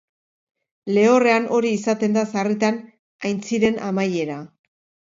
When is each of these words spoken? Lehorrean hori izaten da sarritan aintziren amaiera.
Lehorrean 0.97 1.45
hori 1.59 1.75
izaten 1.81 2.17
da 2.17 2.25
sarritan 2.35 2.83
aintziren 3.33 3.83
amaiera. 3.93 4.43